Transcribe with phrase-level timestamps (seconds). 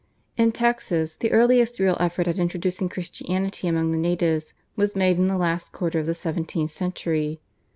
[0.35, 5.27] In Texas the earliest real effort at introducing Christianity among the natives was made in
[5.27, 7.39] the last quarter of the seventeenth century.